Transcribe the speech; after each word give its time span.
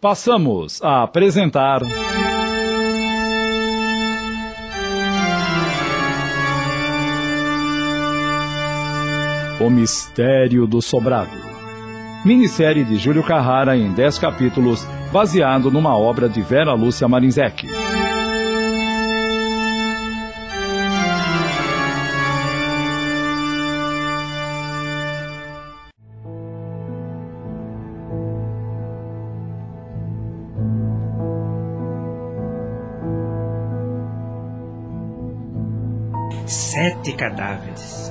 Passamos 0.00 0.82
a 0.82 1.02
apresentar. 1.02 1.82
O 9.60 9.68
Mistério 9.68 10.66
do 10.66 10.80
Sobrado. 10.80 11.28
Minissérie 12.24 12.82
de 12.82 12.96
Júlio 12.96 13.22
Carrara 13.22 13.76
em 13.76 13.92
10 13.92 14.18
capítulos, 14.18 14.86
baseado 15.12 15.70
numa 15.70 15.94
obra 15.94 16.30
de 16.30 16.40
Vera 16.40 16.72
Lúcia 16.72 17.06
Marinzec. 17.06 17.66
Cadáveres. 37.20 38.10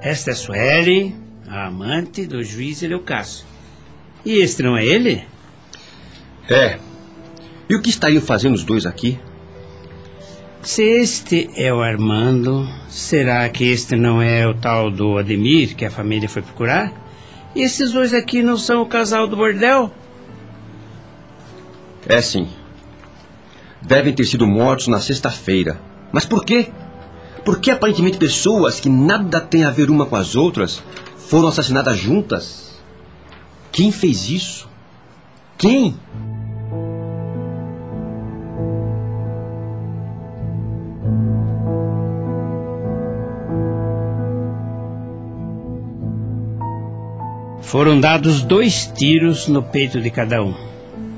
Esta 0.00 0.30
é 0.30 0.34
Sueli, 0.34 1.14
a 1.46 1.66
amante 1.66 2.26
do 2.26 2.42
juiz 2.42 2.82
Eleucácio. 2.82 3.44
E 4.24 4.38
este 4.38 4.62
não 4.62 4.78
é 4.78 4.86
ele? 4.86 5.22
É. 6.48 6.78
E 7.68 7.74
o 7.74 7.82
que 7.82 7.90
estariam 7.90 8.22
fazendo 8.22 8.54
os 8.54 8.64
dois 8.64 8.86
aqui? 8.86 9.20
Se 10.62 10.82
este 10.82 11.50
é 11.54 11.70
o 11.70 11.82
Armando, 11.82 12.66
será 12.88 13.46
que 13.50 13.64
este 13.64 13.94
não 13.94 14.22
é 14.22 14.48
o 14.48 14.54
tal 14.54 14.90
do 14.90 15.18
Ademir 15.18 15.76
que 15.76 15.84
a 15.84 15.90
família 15.90 16.30
foi 16.30 16.40
procurar? 16.40 16.90
E 17.54 17.60
esses 17.60 17.92
dois 17.92 18.14
aqui 18.14 18.42
não 18.42 18.56
são 18.56 18.80
o 18.80 18.86
casal 18.86 19.28
do 19.28 19.36
bordel? 19.36 19.92
É 22.08 22.22
sim. 22.22 22.48
Devem 23.82 24.14
ter 24.14 24.24
sido 24.24 24.46
mortos 24.46 24.88
na 24.88 24.98
sexta-feira. 24.98 25.78
Mas 26.10 26.24
por 26.24 26.42
quê? 26.42 26.70
Por 27.46 27.60
que 27.60 27.70
aparentemente 27.70 28.18
pessoas 28.18 28.80
que 28.80 28.88
nada 28.88 29.40
têm 29.40 29.62
a 29.62 29.70
ver 29.70 29.88
uma 29.88 30.04
com 30.04 30.16
as 30.16 30.34
outras 30.34 30.82
foram 31.16 31.46
assassinadas 31.46 31.96
juntas? 31.96 32.82
Quem 33.70 33.92
fez 33.92 34.28
isso? 34.28 34.68
Quem? 35.56 35.94
Foram 47.62 48.00
dados 48.00 48.42
dois 48.42 48.90
tiros 48.92 49.46
no 49.46 49.62
peito 49.62 50.00
de 50.00 50.10
cada 50.10 50.42
um. 50.42 50.52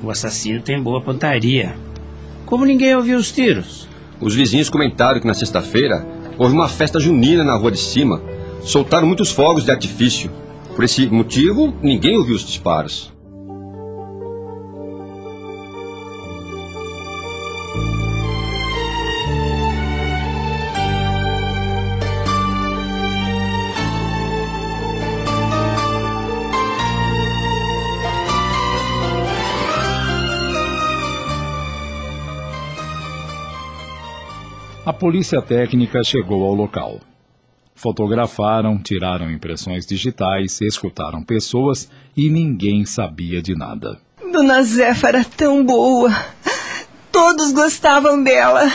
O 0.02 0.10
assassino 0.10 0.60
tem 0.60 0.82
boa 0.82 1.00
pontaria. 1.00 1.74
Como 2.44 2.66
ninguém 2.66 2.94
ouviu 2.94 3.16
os 3.16 3.32
tiros? 3.32 3.88
Os 4.20 4.34
vizinhos 4.34 4.68
comentaram 4.68 5.20
que 5.20 5.26
na 5.26 5.32
sexta-feira 5.32 6.17
houve 6.38 6.54
uma 6.54 6.68
festa 6.68 7.00
junina 7.00 7.42
na 7.42 7.56
rua 7.56 7.70
de 7.70 7.78
cima. 7.78 8.22
Soltaram 8.62 9.06
muitos 9.06 9.30
fogos 9.30 9.64
de 9.64 9.70
artifício. 9.70 10.30
Por 10.74 10.84
esse 10.84 11.06
motivo, 11.08 11.74
ninguém 11.82 12.16
ouviu 12.16 12.36
os 12.36 12.46
disparos. 12.46 13.12
Polícia 34.98 35.40
técnica 35.40 36.02
chegou 36.02 36.44
ao 36.44 36.52
local. 36.52 37.00
Fotografaram, 37.74 38.76
tiraram 38.82 39.30
impressões 39.30 39.86
digitais, 39.86 40.60
escutaram 40.60 41.22
pessoas 41.22 41.88
e 42.16 42.28
ninguém 42.28 42.84
sabia 42.84 43.40
de 43.40 43.54
nada. 43.54 44.00
Dona 44.32 44.60
Zefa 44.62 45.08
era 45.08 45.24
tão 45.24 45.64
boa. 45.64 46.10
Todos 47.12 47.52
gostavam 47.52 48.22
dela. 48.22 48.70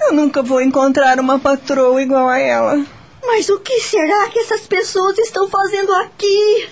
Eu 0.00 0.12
nunca 0.12 0.42
vou 0.42 0.60
encontrar 0.60 1.20
uma 1.20 1.38
patroa 1.38 2.02
igual 2.02 2.28
a 2.28 2.38
ela. 2.38 2.84
Mas 3.24 3.48
o 3.48 3.60
que 3.60 3.80
será 3.80 4.28
que 4.30 4.40
essas 4.40 4.66
pessoas 4.66 5.16
estão 5.18 5.48
fazendo 5.48 5.92
aqui? 5.94 6.68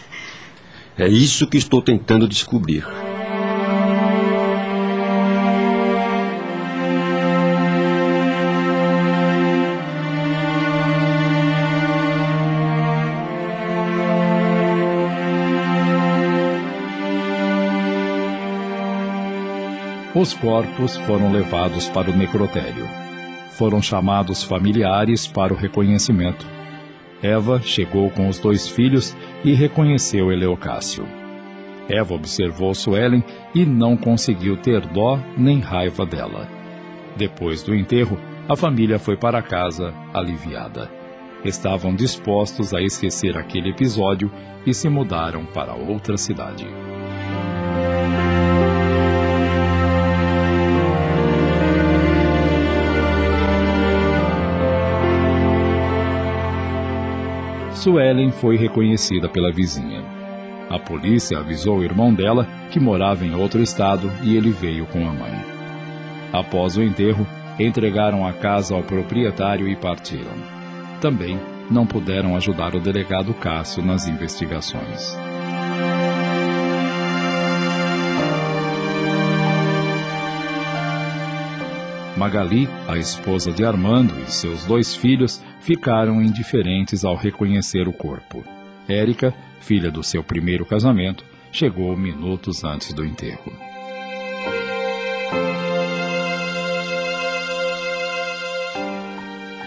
É 0.99 1.07
isso 1.07 1.47
que 1.47 1.59
estou 1.59 1.81
tentando 1.81 2.27
descobrir. 2.27 2.85
Os 20.19 20.33
corpos 20.33 20.97
foram 20.97 21.31
levados 21.31 21.91
para 21.91 22.11
o 22.11 22.17
necrotério. 22.17 22.89
Foram 23.51 23.83
chamados 23.83 24.43
familiares 24.43 25.27
para 25.27 25.53
o 25.53 25.57
reconhecimento. 25.57 26.47
Eva 27.23 27.61
chegou 27.61 28.09
com 28.09 28.27
os 28.27 28.39
dois 28.39 28.67
filhos 28.67 29.15
e 29.45 29.53
reconheceu 29.53 30.33
Eleocácio. 30.33 31.07
Eva 31.87 32.15
observou 32.15 32.75
Suelen 32.75 33.23
e 33.55 33.67
não 33.67 33.95
conseguiu 33.95 34.57
ter 34.57 34.81
dó 34.87 35.21
nem 35.37 35.61
raiva 35.61 36.07
dela. 36.07 36.49
Depois 37.15 37.63
do 37.63 37.75
enterro, 37.75 38.19
a 38.49 38.57
família 38.57 38.99
foi 38.99 39.19
para 39.19 39.43
casa 39.43 39.93
aliviada. 40.15 40.91
Estavam 41.45 41.95
dispostos 41.95 42.73
a 42.73 42.81
esquecer 42.81 43.37
aquele 43.37 43.69
episódio 43.69 44.33
e 44.65 44.73
se 44.73 44.89
mudaram 44.89 45.45
para 45.45 45.75
outra 45.75 46.17
cidade. 46.17 46.67
Suelen 57.87 58.33
foi 58.33 58.57
reconhecida 58.57 59.29
pela 59.29 59.53
vizinha. 59.53 60.03
A 60.69 60.77
polícia 60.77 61.39
avisou 61.39 61.79
o 61.79 61.85
irmão 61.85 62.13
dela 62.13 62.45
que 62.73 62.81
morava 62.81 63.25
em 63.25 63.33
outro 63.33 63.63
estado 63.63 64.11
e 64.25 64.37
ele 64.37 64.51
veio 64.51 64.87
com 64.87 65.09
a 65.09 65.13
mãe. 65.13 65.33
Após 66.33 66.77
o 66.77 66.83
enterro, 66.83 67.25
entregaram 67.61 68.27
a 68.27 68.33
casa 68.33 68.75
ao 68.75 68.83
proprietário 68.83 69.69
e 69.69 69.77
partiram. 69.77 70.35
Também 71.01 71.39
não 71.71 71.87
puderam 71.87 72.35
ajudar 72.35 72.75
o 72.75 72.81
delegado 72.81 73.33
Cássio 73.35 73.85
nas 73.85 74.09
investigações. 74.09 75.17
Magali, 82.17 82.67
a 82.89 82.97
esposa 82.97 83.53
de 83.53 83.63
Armando 83.63 84.15
e 84.27 84.33
seus 84.33 84.65
dois 84.65 84.97
filhos 84.97 85.43
ficaram 85.61 86.23
indiferentes 86.23 87.05
ao 87.05 87.15
reconhecer 87.15 87.87
o 87.87 87.93
corpo. 87.93 88.43
Érica, 88.89 89.35
filha 89.61 89.91
do 89.91 90.03
seu 90.03 90.25
primeiro 90.25 90.65
casamento, 90.65 91.23
chegou 91.53 91.95
minutos 91.95 92.65
antes 92.65 92.95
do 92.95 93.05
enterro. 93.05 93.53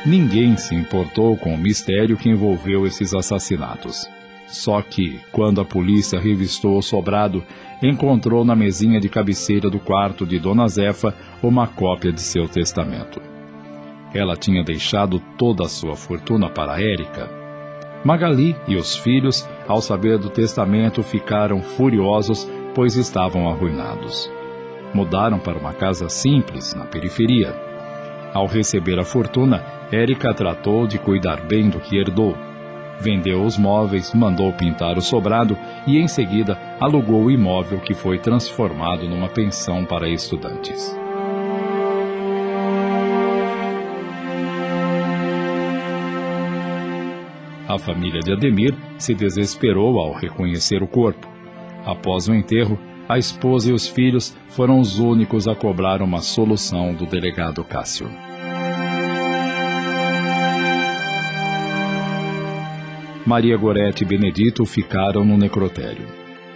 Ninguém 0.05 0.57
se 0.57 0.73
importou 0.73 1.37
com 1.37 1.53
o 1.53 1.57
mistério 1.57 2.17
que 2.17 2.29
envolveu 2.29 2.87
esses 2.87 3.13
assassinatos. 3.13 4.09
Só 4.49 4.81
que, 4.81 5.19
quando 5.31 5.61
a 5.61 5.65
polícia 5.65 6.19
revistou 6.19 6.77
o 6.77 6.81
sobrado, 6.81 7.43
encontrou 7.83 8.43
na 8.43 8.55
mesinha 8.55 8.99
de 8.99 9.07
cabeceira 9.07 9.69
do 9.69 9.79
quarto 9.79 10.25
de 10.25 10.39
Dona 10.39 10.67
Zefa 10.67 11.13
uma 11.41 11.67
cópia 11.67 12.11
de 12.11 12.21
seu 12.21 12.49
testamento. 12.49 13.21
Ela 14.11 14.35
tinha 14.35 14.63
deixado 14.63 15.21
toda 15.37 15.65
a 15.65 15.69
sua 15.69 15.95
fortuna 15.95 16.49
para 16.49 16.81
Érica. 16.81 17.29
Magali 18.03 18.55
e 18.67 18.75
os 18.75 18.95
filhos, 18.95 19.47
ao 19.67 19.81
saber 19.81 20.17
do 20.17 20.31
testamento, 20.31 21.03
ficaram 21.03 21.61
furiosos, 21.61 22.49
pois 22.73 22.95
estavam 22.95 23.47
arruinados. 23.47 24.31
Mudaram 24.95 25.37
para 25.37 25.59
uma 25.59 25.73
casa 25.73 26.09
simples, 26.09 26.73
na 26.73 26.85
periferia. 26.85 27.55
Ao 28.33 28.47
receber 28.47 28.97
a 28.97 29.05
fortuna, 29.05 29.63
Érica 29.91 30.33
tratou 30.33 30.87
de 30.87 30.97
cuidar 30.97 31.41
bem 31.41 31.69
do 31.69 31.79
que 31.79 31.97
herdou 31.97 32.35
vendeu 32.99 33.43
os 33.43 33.57
móveis, 33.57 34.13
mandou 34.13 34.51
pintar 34.53 34.97
o 34.97 35.01
sobrado 35.01 35.57
e, 35.87 35.97
em 35.97 36.07
seguida, 36.07 36.57
alugou 36.79 37.23
o 37.23 37.31
imóvel 37.31 37.79
que 37.79 37.93
foi 37.93 38.19
transformado 38.19 39.07
numa 39.07 39.29
pensão 39.29 39.85
para 39.85 40.09
estudantes. 40.09 40.95
A 47.67 47.77
família 47.77 48.19
de 48.19 48.33
Ademir 48.33 48.75
se 48.97 49.13
desesperou 49.13 49.99
ao 49.99 50.13
reconhecer 50.13 50.81
o 50.81 50.87
corpo. 50.87 51.27
Após 51.85 52.27
o 52.27 52.33
enterro, 52.33 52.79
A 53.09 53.17
esposa 53.17 53.71
e 53.71 53.73
os 53.73 53.87
filhos 53.87 54.37
foram 54.49 54.79
os 54.79 54.99
únicos 54.99 55.47
a 55.47 55.55
cobrar 55.55 55.99
uma 56.03 56.21
solução 56.21 56.93
do 56.93 57.07
delegado 57.07 57.63
Cássio. 57.63 58.28
Maria 63.29 63.55
Gorete 63.55 64.03
e 64.03 64.07
Benedito 64.07 64.65
ficaram 64.65 65.23
no 65.23 65.37
necrotério. 65.37 66.07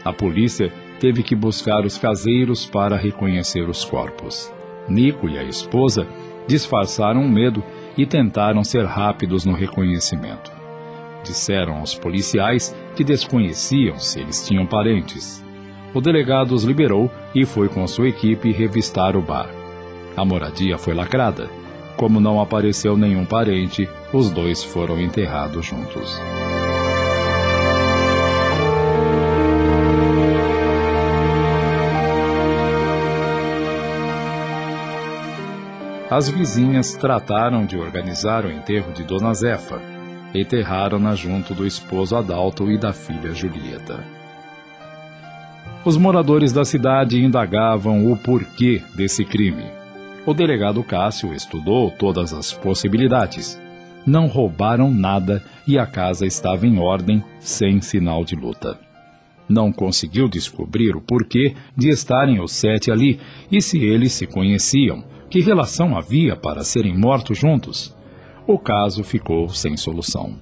A 0.04 0.12
polícia 0.12 0.74
teve 1.00 1.22
que 1.22 1.36
buscar 1.36 1.86
os 1.86 2.00
caseiros 2.00 2.66
para 2.66 2.98
reconhecer 2.98 3.70
os 3.70 3.86
corpos. 3.86 4.52
Nico 4.90 5.30
e 5.30 5.38
a 5.38 5.44
esposa 5.44 6.08
disfarçaram 6.48 7.22
o 7.22 7.30
medo 7.30 7.64
e 7.96 8.08
tentaram 8.08 8.64
ser 8.64 8.86
rápidos 8.86 9.46
no 9.46 9.54
reconhecimento. 9.54 10.52
Disseram 11.24 11.78
aos 11.78 11.94
policiais 11.94 12.76
que 12.96 13.04
desconheciam 13.04 14.00
se 14.00 14.22
eles 14.22 14.44
tinham 14.44 14.66
parentes. 14.66 15.46
O 15.94 16.02
delegado 16.02 16.56
os 16.56 16.64
liberou 16.64 17.08
e 17.36 17.46
foi 17.46 17.70
com 17.70 17.88
sua 17.88 18.10
equipe 18.10 18.52
revistar 18.52 19.16
o 19.16 19.22
bar. 19.22 19.48
A 20.18 20.26
moradia 20.26 20.80
foi 20.80 20.96
lacrada. 20.96 21.52
Como 21.96 22.20
não 22.20 22.42
apareceu 22.42 22.98
nenhum 22.98 23.26
parente, 23.26 23.88
os 24.12 24.32
dois 24.32 24.64
foram 24.64 25.00
enterrados 25.00 25.68
juntos. 25.68 26.20
As 36.14 36.30
vizinhas 36.30 36.94
trataram 36.94 37.66
de 37.66 37.76
organizar 37.76 38.46
o 38.46 38.52
enterro 38.52 38.94
de 38.94 39.04
Dona 39.04 39.34
Zefa. 39.34 39.82
Enterraram-na 40.32 41.16
junto 41.16 41.56
do 41.56 41.66
esposo 41.66 42.16
Adalto 42.16 42.70
e 42.70 42.78
da 42.78 42.94
filha 42.94 43.34
Julieta. 43.34 44.06
Os 45.84 45.98
moradores 45.98 46.54
da 46.54 46.64
cidade 46.64 47.20
indagavam 47.20 48.12
o 48.12 48.16
porquê 48.16 48.80
desse 48.94 49.26
crime. 49.26 49.64
O 50.24 50.36
delegado 50.36 50.84
Cássio 50.84 51.34
estudou 51.34 51.90
todas 51.90 52.32
as 52.32 52.54
possibilidades. 52.54 53.60
Não 54.06 54.28
roubaram 54.28 54.92
nada 54.92 55.44
e 55.66 55.80
a 55.80 55.88
casa 55.88 56.28
estava 56.28 56.68
em 56.68 56.78
ordem, 56.78 57.24
sem 57.40 57.82
sinal 57.82 58.24
de 58.24 58.36
luta. 58.36 58.80
Não 59.50 59.74
conseguiu 59.74 60.30
descobrir 60.30 60.96
o 60.96 61.02
porquê 61.02 61.56
de 61.76 61.90
estarem 61.90 62.40
os 62.40 62.52
sete 62.52 62.92
ali 62.92 63.20
e 63.52 63.60
se 63.60 63.84
eles 63.84 64.14
se 64.14 64.28
conheciam 64.28 65.12
que 65.34 65.42
relação 65.42 65.98
havia 65.98 66.36
para 66.36 66.64
serem 66.64 66.96
mortos 66.96 67.40
juntos? 67.40 67.92
O 68.46 68.60
caso 68.60 69.04
ficou 69.04 69.50
sem 69.50 69.76
solução. 69.76 70.36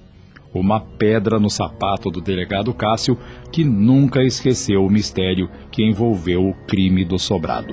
Uma 0.52 0.80
pedra 0.80 1.40
no 1.40 1.48
sapato 1.48 2.10
do 2.10 2.20
delegado 2.20 2.74
Cássio, 2.74 3.16
que 3.50 3.64
nunca 3.64 4.22
esqueceu 4.22 4.84
o 4.84 4.90
mistério 4.90 5.48
que 5.70 5.82
envolveu 5.82 6.46
o 6.46 6.52
crime 6.66 7.06
do 7.06 7.18
sobrado. 7.18 7.72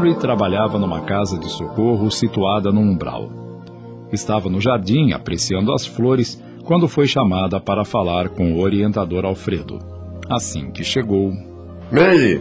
Mary 0.00 0.14
trabalhava 0.14 0.78
numa 0.78 1.02
casa 1.02 1.38
de 1.38 1.46
socorro 1.50 2.10
situada 2.10 2.72
no 2.72 2.80
umbral. 2.80 3.28
Estava 4.10 4.48
no 4.48 4.58
jardim 4.58 5.12
apreciando 5.12 5.74
as 5.74 5.84
flores 5.84 6.42
quando 6.64 6.88
foi 6.88 7.06
chamada 7.06 7.60
para 7.60 7.84
falar 7.84 8.30
com 8.30 8.54
o 8.54 8.60
orientador 8.60 9.26
Alfredo. 9.26 9.78
Assim 10.26 10.70
que 10.70 10.82
chegou. 10.82 11.34
Mary, 11.92 12.40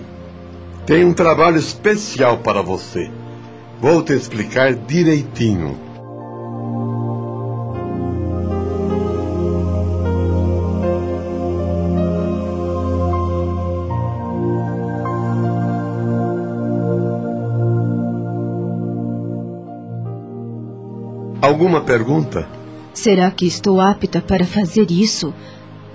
tem 0.85 1.03
um 1.03 1.11
trabalho 1.11 1.57
especial 1.57 2.37
para 2.37 2.61
você. 2.61 3.11
Vou 3.81 4.01
te 4.01 4.13
explicar 4.13 4.73
direitinho. 4.73 5.77
Alguma 21.59 21.81
pergunta? 21.81 22.47
Será 22.93 23.29
que 23.29 23.45
estou 23.45 23.81
apta 23.81 24.21
para 24.21 24.45
fazer 24.45 24.89
isso? 24.89 25.33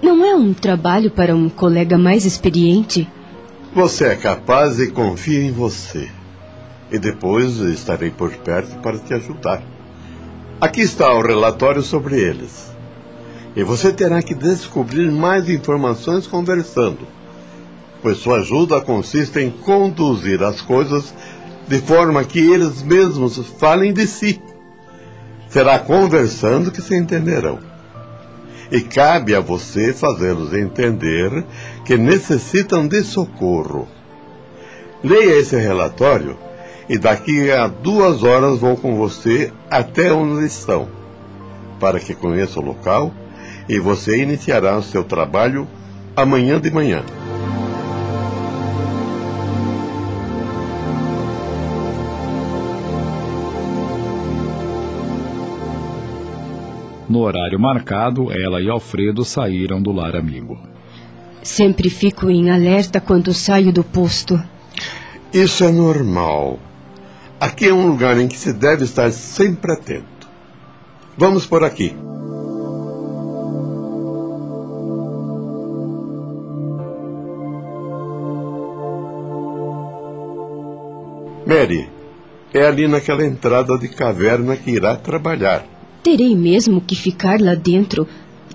Não 0.02 0.22
é 0.22 0.34
um 0.34 0.52
trabalho 0.52 1.10
para 1.10 1.34
um 1.34 1.48
colega 1.48 1.96
mais 1.96 2.26
experiente? 2.26 3.08
Você 3.74 4.08
é 4.08 4.14
capaz 4.14 4.78
e 4.78 4.90
confio 4.90 5.40
em 5.40 5.50
você. 5.50 6.10
E 6.92 6.98
depois 6.98 7.56
estarei 7.60 8.10
por 8.10 8.30
perto 8.32 8.78
para 8.80 8.98
te 8.98 9.14
ajudar. 9.14 9.62
Aqui 10.60 10.82
está 10.82 11.10
o 11.14 11.22
relatório 11.22 11.80
sobre 11.80 12.20
eles. 12.20 12.70
E 13.56 13.64
você 13.64 13.90
terá 13.90 14.20
que 14.20 14.34
descobrir 14.34 15.10
mais 15.10 15.48
informações 15.48 16.26
conversando, 16.26 17.08
pois 18.02 18.18
sua 18.18 18.40
ajuda 18.40 18.82
consiste 18.82 19.40
em 19.40 19.48
conduzir 19.48 20.42
as 20.42 20.60
coisas 20.60 21.14
de 21.66 21.78
forma 21.78 22.22
que 22.22 22.38
eles 22.38 22.82
mesmos 22.82 23.38
falem 23.58 23.94
de 23.94 24.06
si. 24.06 24.38
Será 25.54 25.78
conversando 25.78 26.72
que 26.72 26.82
se 26.82 26.96
entenderão. 26.96 27.60
E 28.72 28.80
cabe 28.80 29.36
a 29.36 29.40
você 29.40 29.92
fazê-los 29.92 30.52
entender 30.52 31.44
que 31.84 31.96
necessitam 31.96 32.88
de 32.88 33.04
socorro. 33.04 33.86
Leia 35.00 35.38
esse 35.38 35.54
relatório 35.54 36.36
e 36.88 36.98
daqui 36.98 37.52
a 37.52 37.68
duas 37.68 38.24
horas 38.24 38.58
vou 38.58 38.76
com 38.76 38.96
você 38.96 39.52
até 39.70 40.12
onde 40.12 40.44
estão, 40.44 40.88
para 41.78 42.00
que 42.00 42.16
conheça 42.16 42.58
o 42.58 42.64
local 42.64 43.14
e 43.68 43.78
você 43.78 44.20
iniciará 44.20 44.76
o 44.76 44.82
seu 44.82 45.04
trabalho 45.04 45.68
amanhã 46.16 46.60
de 46.60 46.68
manhã. 46.68 47.04
No 57.08 57.20
horário 57.20 57.60
marcado, 57.60 58.32
ela 58.32 58.62
e 58.62 58.68
Alfredo 58.68 59.24
saíram 59.24 59.80
do 59.80 59.92
lar 59.92 60.16
amigo. 60.16 60.58
Sempre 61.42 61.90
fico 61.90 62.30
em 62.30 62.50
alerta 62.50 63.00
quando 63.00 63.34
saio 63.34 63.72
do 63.72 63.84
posto. 63.84 64.42
Isso 65.32 65.64
é 65.64 65.70
normal. 65.70 66.58
Aqui 67.38 67.66
é 67.66 67.74
um 67.74 67.88
lugar 67.88 68.18
em 68.18 68.26
que 68.26 68.38
se 68.38 68.52
deve 68.52 68.84
estar 68.84 69.10
sempre 69.12 69.72
atento. 69.72 70.28
Vamos 71.18 71.44
por 71.44 71.62
aqui. 71.62 71.94
Mary, 81.46 81.88
é 82.54 82.66
ali 82.66 82.88
naquela 82.88 83.26
entrada 83.26 83.76
de 83.78 83.88
caverna 83.88 84.56
que 84.56 84.70
irá 84.70 84.96
trabalhar. 84.96 85.66
Terei 86.04 86.36
mesmo 86.36 86.82
que 86.82 86.94
ficar 86.94 87.40
lá 87.40 87.54
dentro. 87.54 88.06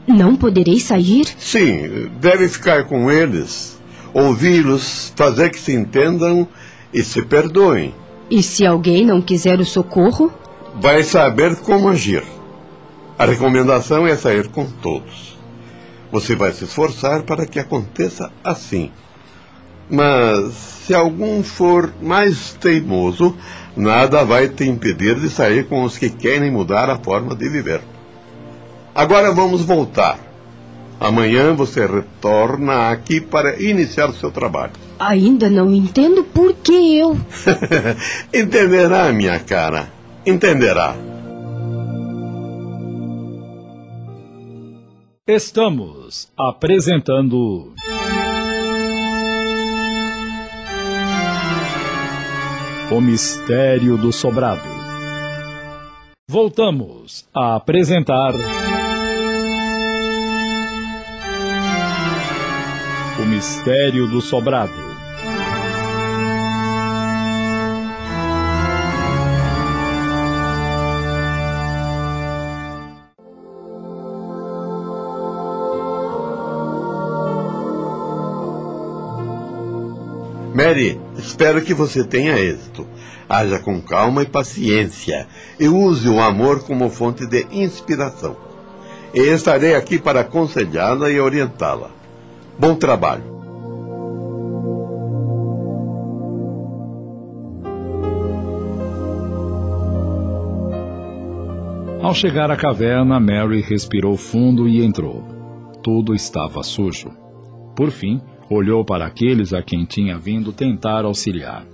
Não 0.08 0.36
poderei 0.36 0.79
sair? 0.79 1.25
Sim, 1.39 2.12
deve 2.22 2.48
ficar 2.48 2.84
com 2.86 3.10
eles, 3.10 3.79
ouvi-los, 4.13 5.12
fazer 5.15 5.50
que 5.50 5.60
se 5.60 5.74
entendam 5.74 6.48
e 6.94 7.03
se 7.03 7.24
perdoem. 7.24 7.94
E 8.29 8.44
se 8.44 8.68
alguém 8.68 9.03
não 9.03 9.20
quiser 9.20 9.60
o 9.60 9.65
socorro? 9.65 10.32
Vai 10.75 11.01
saber 11.01 11.56
como 11.56 11.89
agir. 11.89 12.24
A 13.18 13.25
recomendação 13.25 14.06
é 14.06 14.15
sair 14.15 14.48
com 14.48 14.65
todos. 14.65 15.36
Você 16.12 16.36
vai 16.36 16.51
se 16.51 16.65
esforçar 16.65 17.24
para 17.24 17.48
que 17.48 17.60
aconteça 17.60 18.32
assim. 18.44 18.91
Mas 19.89 20.53
se 20.53 20.94
algum 20.94 21.41
for 21.41 21.91
mais 22.00 22.53
teimoso, 22.53 23.36
nada 23.76 24.24
vai 24.24 24.48
te 24.48 24.66
impedir 24.66 25.16
de 25.16 25.30
sair 25.30 25.66
com 25.68 25.84
os 25.84 25.98
que 25.98 26.10
querem 26.10 26.52
mudar 26.52 26.90
a 26.90 26.98
forma 26.98 27.36
de 27.36 27.50
viver. 27.50 27.82
Agora 28.94 29.32
vamos 29.32 29.64
voltar. 29.64 30.20
Amanhã 31.00 31.54
você 31.54 31.86
retorna 31.86 32.90
aqui 32.90 33.22
para 33.22 33.62
iniciar 33.62 34.10
o 34.10 34.14
seu 34.14 34.30
trabalho. 34.30 34.74
Ainda 35.00 35.50
não 35.50 35.74
entendo 35.74 36.26
por 36.26 36.54
que 36.56 36.98
eu. 36.98 37.18
Entenderá, 38.34 39.12
minha 39.14 39.40
cara. 39.40 39.90
Entenderá. 40.26 40.94
Estamos 45.26 46.28
apresentando. 46.36 47.74
O 52.91 53.00
Mistério 53.00 53.98
do 53.98 54.12
Sobrado. 54.12 54.67
Voltamos 56.27 57.24
a 57.31 57.55
apresentar. 57.55 58.34
O 63.22 63.25
Mistério 63.27 64.08
do 64.08 64.19
Sobrado. 64.22 64.74
Mary, 80.55 81.00
espero 81.29 81.62
que 81.62 81.74
você 81.74 82.03
tenha 82.03 82.38
êxito. 82.38 82.88
Haja 83.27 83.59
com 83.59 83.79
calma 83.79 84.24
e 84.24 84.25
paciência 84.25 85.27
e 85.59 85.67
use 85.67 86.09
o 86.09 86.19
amor 86.19 86.63
como 86.63 86.89
fonte 86.89 87.27
de 87.27 87.45
inspiração. 87.51 88.36
E 89.13 89.19
estarei 89.19 89.75
aqui 89.75 90.00
para 90.00 90.21
aconselhá-la 90.21 91.09
e 91.12 91.19
orientá-la. 91.19 91.91
Bom 92.57 92.75
trabalho. 92.75 93.39
Ao 102.01 102.13
chegar 102.13 102.50
à 102.50 102.57
caverna, 102.57 103.19
Mary 103.19 103.62
respirou 103.62 104.17
fundo 104.17 104.67
e 104.67 104.83
entrou. 104.83 105.24
Tudo 105.83 106.15
estava 106.15 106.63
sujo. 106.63 107.12
Por 107.75 107.91
fim, 107.91 108.19
olhou 108.50 108.84
para 108.84 109.06
aqueles 109.06 109.53
a 109.53 109.62
quem 109.62 109.86
tinha 109.86 110.18
vindo 110.18 110.51
tentar 110.51 111.06
auxiliar. 111.06 111.65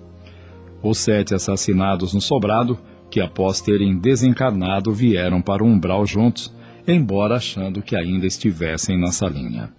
Os 0.84 0.98
sete 1.00 1.34
assassinados 1.34 2.13
no 2.13 2.22
sobrado, 2.22 2.77
que 3.10 3.22
após 3.22 3.62
terem 3.62 3.98
desencarnado 3.98 4.91
vieram 4.91 5.41
para 5.41 5.63
o 5.63 5.67
umbral 5.67 6.05
juntos, 6.05 6.53
embora 6.88 7.38
achando 7.38 7.82
que 7.82 7.96
ainda 7.96 8.27
estivessem 8.27 9.00
na 9.00 9.12
salinha. 9.12 9.72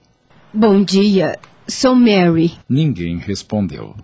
Bom 0.53 0.83
dia, 0.83 1.39
sou 1.69 1.95
Mary. 1.95 2.53
Ninguém 2.69 3.19
respondeu. 3.19 3.95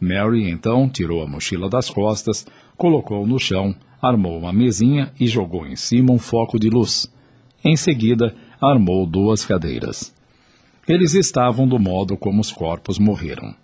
Mary 0.00 0.50
então 0.50 0.88
tirou 0.88 1.22
a 1.22 1.26
mochila 1.26 1.70
das 1.70 1.88
costas, 1.88 2.46
colocou 2.76 3.26
no 3.26 3.38
chão, 3.38 3.74
armou 4.00 4.38
uma 4.38 4.52
mesinha 4.52 5.12
e 5.18 5.26
jogou 5.26 5.66
em 5.66 5.76
cima 5.76 6.12
um 6.12 6.18
foco 6.18 6.58
de 6.58 6.68
luz. 6.68 7.10
Em 7.64 7.76
seguida, 7.76 8.34
armou 8.60 9.06
duas 9.06 9.44
cadeiras. 9.44 10.15
Eles 10.88 11.14
estavam 11.14 11.66
do 11.66 11.78
modo 11.78 12.16
como 12.16 12.40
os 12.40 12.52
corpos 12.52 12.98
morreram. 12.98 13.54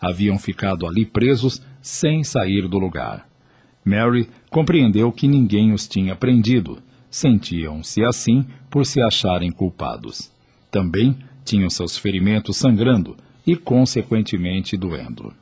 Haviam 0.00 0.38
ficado 0.38 0.86
ali 0.86 1.04
presos 1.04 1.60
sem 1.82 2.22
sair 2.22 2.68
do 2.68 2.78
lugar. 2.78 3.28
Mary 3.84 4.28
compreendeu 4.48 5.10
que 5.10 5.26
ninguém 5.26 5.72
os 5.72 5.88
tinha 5.88 6.14
prendido. 6.14 6.80
Sentiam-se 7.10 8.04
assim 8.04 8.46
por 8.70 8.86
se 8.86 9.00
acharem 9.00 9.50
culpados. 9.50 10.30
Também 10.70 11.16
tinham 11.44 11.68
seus 11.68 11.96
ferimentos 11.96 12.56
sangrando 12.56 13.16
e, 13.46 13.56
consequentemente, 13.56 14.76
doendo. 14.76 15.32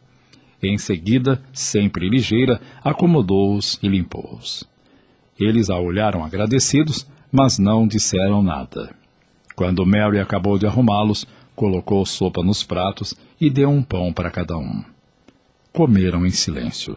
Em 0.62 0.78
seguida, 0.78 1.42
sempre 1.52 2.08
ligeira, 2.08 2.60
acomodou-os 2.82 3.78
e 3.82 3.88
limpou-os. 3.88 4.64
Eles 5.38 5.68
a 5.68 5.78
olharam 5.78 6.24
agradecidos, 6.24 7.06
mas 7.30 7.58
não 7.58 7.86
disseram 7.86 8.42
nada. 8.42 8.94
Quando 9.56 9.86
Mary 9.86 10.20
acabou 10.20 10.58
de 10.58 10.66
arrumá-los, 10.66 11.26
colocou 11.54 12.04
sopa 12.04 12.42
nos 12.42 12.62
pratos 12.62 13.14
e 13.40 13.48
deu 13.48 13.70
um 13.70 13.82
pão 13.82 14.12
para 14.12 14.30
cada 14.30 14.58
um. 14.58 14.84
Comeram 15.72 16.26
em 16.26 16.30
silêncio. 16.30 16.94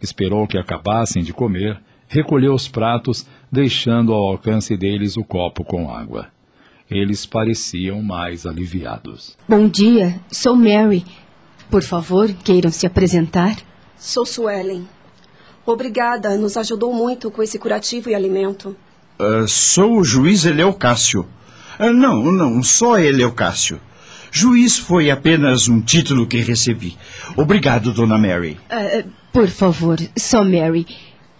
Esperou 0.00 0.46
que 0.46 0.56
acabassem 0.56 1.24
de 1.24 1.32
comer, 1.32 1.80
recolheu 2.06 2.54
os 2.54 2.68
pratos, 2.68 3.26
deixando 3.50 4.12
ao 4.12 4.28
alcance 4.28 4.76
deles 4.76 5.16
o 5.16 5.24
copo 5.24 5.64
com 5.64 5.92
água. 5.92 6.28
Eles 6.88 7.26
pareciam 7.26 8.00
mais 8.00 8.46
aliviados. 8.46 9.36
Bom 9.48 9.66
dia, 9.68 10.20
sou 10.30 10.54
Mary. 10.54 11.04
Por 11.68 11.82
favor, 11.82 12.32
queiram 12.44 12.70
se 12.70 12.86
apresentar. 12.86 13.56
Sou 13.96 14.24
Suelen. 14.24 14.86
Obrigada, 15.66 16.36
nos 16.36 16.56
ajudou 16.56 16.94
muito 16.94 17.28
com 17.28 17.42
esse 17.42 17.58
curativo 17.58 18.08
e 18.10 18.14
alimento. 18.14 18.76
Uh, 19.18 19.48
sou 19.48 19.98
o 19.98 20.04
juiz 20.04 20.44
Eleucácio. 20.44 21.26
Ah, 21.78 21.92
não, 21.92 22.30
não, 22.30 22.62
só 22.62 22.98
ele, 22.98 23.22
Eucácio. 23.22 23.80
Juiz 24.30 24.78
foi 24.78 25.10
apenas 25.10 25.68
um 25.68 25.80
título 25.80 26.26
que 26.26 26.38
recebi. 26.38 26.96
Obrigado, 27.36 27.92
dona 27.92 28.16
Mary. 28.16 28.58
Uh, 28.70 29.08
por 29.32 29.48
favor, 29.48 29.98
só 30.16 30.42
Mary. 30.42 30.86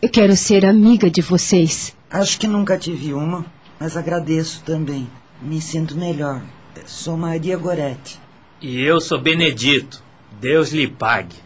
Eu 0.01 0.11
quero 0.11 0.37
ser 0.37 0.67
amiga 0.67 1.11
de 1.11 1.23
vocês. 1.23 1.97
Acho 2.11 2.39
que 2.39 2.47
nunca 2.47 2.77
tive 2.77 3.15
uma, 3.15 3.47
mas 3.81 3.97
agradeço 3.97 4.62
também. 4.65 5.09
Me 5.41 5.61
sinto 5.61 5.97
melhor. 5.97 6.43
Sou 6.85 7.17
Maria 7.17 7.57
Goretti. 7.57 8.19
E 8.61 8.81
eu 8.83 9.01
sou 9.01 9.21
Benedito. 9.21 10.03
Deus 10.41 10.73
lhe 10.73 10.87
pague. 10.87 11.37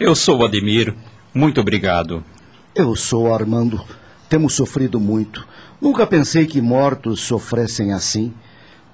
Eu 0.00 0.14
sou 0.14 0.44
Ademir. 0.44 0.94
Muito 1.32 1.60
obrigado. 1.60 2.24
Eu 2.74 2.96
sou 2.96 3.32
Armando. 3.32 3.82
Temos 4.28 4.54
sofrido 4.54 4.98
muito. 4.98 5.46
Nunca 5.80 6.06
pensei 6.06 6.46
que 6.46 6.60
mortos 6.60 7.20
sofressem 7.20 7.92
assim. 7.92 8.32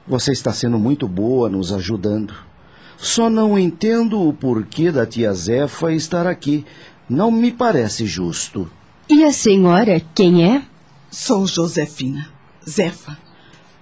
Você 0.06 0.32
está 0.32 0.52
sendo 0.52 0.78
muito 0.78 1.08
boa 1.08 1.48
nos 1.48 1.72
ajudando. 1.72 2.34
Só 2.98 3.30
não 3.30 3.58
entendo 3.58 4.20
o 4.20 4.32
porquê 4.32 4.90
da 4.90 5.06
tia 5.06 5.32
Zefa 5.32 5.92
estar 5.92 6.26
aqui. 6.26 6.64
Não 7.08 7.30
me 7.30 7.50
parece 7.50 8.06
justo. 8.06 8.70
E 9.08 9.24
a 9.24 9.32
senhora, 9.32 10.00
quem 10.14 10.44
é? 10.44 10.62
Sou 11.10 11.46
Josefina. 11.46 12.28
Zefa, 12.68 13.18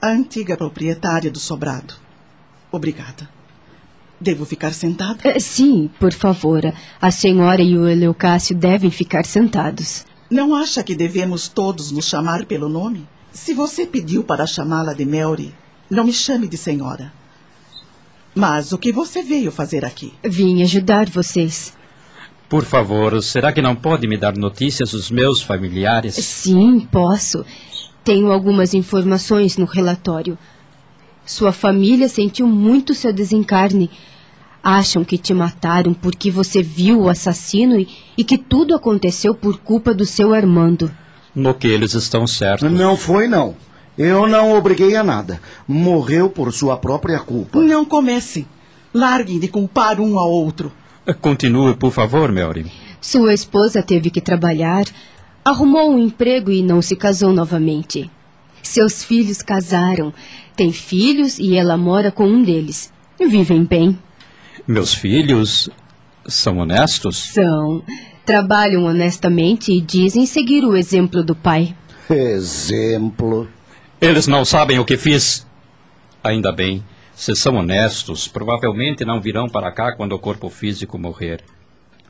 a 0.00 0.08
antiga 0.08 0.56
proprietária 0.56 1.30
do 1.30 1.38
sobrado. 1.38 1.94
Obrigada. 2.72 3.28
Devo 4.20 4.44
ficar 4.44 4.72
sentada? 4.72 5.36
Uh, 5.36 5.40
sim, 5.40 5.90
por 5.98 6.12
favor. 6.12 6.62
A 7.00 7.10
senhora 7.10 7.62
e 7.62 7.76
o 7.76 7.88
Eleucácio 7.88 8.54
devem 8.54 8.90
ficar 8.90 9.24
sentados. 9.24 10.04
Não 10.30 10.54
acha 10.54 10.84
que 10.84 10.94
devemos 10.94 11.48
todos 11.48 11.90
nos 11.90 12.06
chamar 12.06 12.46
pelo 12.46 12.68
nome? 12.68 13.08
Se 13.32 13.52
você 13.52 13.84
pediu 13.84 14.22
para 14.22 14.46
chamá-la 14.46 14.92
de 14.92 15.04
Mary, 15.04 15.52
não 15.90 16.04
me 16.04 16.12
chame 16.12 16.46
de 16.46 16.56
senhora. 16.56 17.12
Mas 18.32 18.72
o 18.72 18.78
que 18.78 18.92
você 18.92 19.24
veio 19.24 19.50
fazer 19.50 19.84
aqui? 19.84 20.14
Vim 20.22 20.62
ajudar 20.62 21.10
vocês. 21.10 21.76
Por 22.48 22.64
favor, 22.64 23.20
será 23.22 23.52
que 23.52 23.60
não 23.60 23.74
pode 23.74 24.06
me 24.06 24.16
dar 24.16 24.36
notícias 24.36 24.92
dos 24.92 25.10
meus 25.10 25.42
familiares? 25.42 26.14
Sim, 26.14 26.80
posso. 26.92 27.44
Tenho 28.04 28.30
algumas 28.30 28.72
informações 28.72 29.56
no 29.56 29.64
relatório. 29.64 30.38
Sua 31.26 31.52
família 31.52 32.08
sentiu 32.08 32.46
muito 32.46 32.94
seu 32.94 33.12
desencarne. 33.12 33.90
Acham 34.62 35.04
que 35.04 35.16
te 35.16 35.32
mataram 35.32 35.94
porque 35.94 36.30
você 36.30 36.62
viu 36.62 37.02
o 37.02 37.08
assassino 37.08 37.78
e, 37.78 37.88
e 38.16 38.24
que 38.24 38.36
tudo 38.36 38.74
aconteceu 38.74 39.34
por 39.34 39.58
culpa 39.58 39.94
do 39.94 40.04
seu 40.04 40.34
Armando. 40.34 40.90
No 41.34 41.54
que 41.54 41.68
eles 41.68 41.94
estão 41.94 42.26
certos. 42.26 42.70
Não 42.70 42.96
foi, 42.96 43.26
não. 43.26 43.56
Eu 43.96 44.26
não 44.26 44.56
obriguei 44.56 44.96
a 44.96 45.04
nada. 45.04 45.40
Morreu 45.66 46.28
por 46.28 46.52
sua 46.52 46.76
própria 46.76 47.18
culpa. 47.18 47.60
Não 47.60 47.84
comece. 47.84 48.46
Larguem 48.92 49.38
de 49.38 49.48
culpar 49.48 50.00
um 50.00 50.18
ao 50.18 50.30
outro. 50.30 50.72
Continue, 51.20 51.74
por 51.74 51.90
favor, 51.90 52.30
Mary. 52.30 52.70
Sua 53.00 53.32
esposa 53.32 53.82
teve 53.82 54.10
que 54.10 54.20
trabalhar, 54.20 54.84
arrumou 55.44 55.90
um 55.90 55.98
emprego 55.98 56.50
e 56.50 56.62
não 56.62 56.82
se 56.82 56.94
casou 56.94 57.32
novamente. 57.32 58.10
Seus 58.62 59.02
filhos 59.02 59.40
casaram, 59.40 60.12
têm 60.54 60.72
filhos 60.72 61.38
e 61.38 61.56
ela 61.56 61.76
mora 61.76 62.10
com 62.10 62.26
um 62.26 62.42
deles. 62.42 62.92
Vivem 63.18 63.64
bem. 63.64 63.98
Meus 64.66 64.94
filhos 64.94 65.68
são 66.26 66.58
honestos? 66.58 67.16
São. 67.32 67.82
Trabalham 68.24 68.84
honestamente 68.84 69.72
e 69.72 69.80
dizem 69.80 70.26
seguir 70.26 70.64
o 70.64 70.76
exemplo 70.76 71.22
do 71.22 71.34
pai. 71.34 71.74
Exemplo? 72.08 73.48
Eles 74.00 74.26
não 74.26 74.44
sabem 74.44 74.78
o 74.78 74.84
que 74.84 74.96
fiz. 74.96 75.46
Ainda 76.22 76.52
bem. 76.52 76.84
Se 77.14 77.34
são 77.34 77.56
honestos, 77.56 78.26
provavelmente 78.28 79.04
não 79.04 79.20
virão 79.20 79.48
para 79.48 79.70
cá 79.70 79.92
quando 79.92 80.12
o 80.12 80.18
corpo 80.18 80.48
físico 80.48 80.98
morrer. 80.98 81.42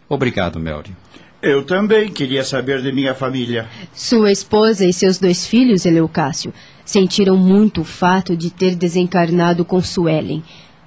Obrigado, 0.09 0.61
Melry. 0.61 0.95
Eu 1.43 1.65
também 1.65 2.13
queria 2.13 2.45
saber 2.45 2.83
de 2.83 2.93
minha 2.93 3.15
família. 3.15 3.67
Sua 3.95 4.31
esposa 4.31 4.85
e 4.85 4.93
seus 4.93 5.19
dois 5.19 5.47
filhos, 5.47 5.87
Eleucácio, 5.87 6.53
sentiram 6.85 7.37
muito 7.37 7.81
o 7.81 7.85
fato 7.85 8.37
de 8.37 8.51
ter 8.51 8.75
desencarnado 8.75 9.65
com 9.65 9.81
Suelen. 9.81 10.45